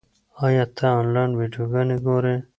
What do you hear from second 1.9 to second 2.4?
ګورې؟